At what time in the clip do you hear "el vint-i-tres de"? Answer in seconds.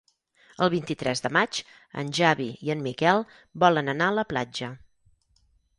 0.65-1.31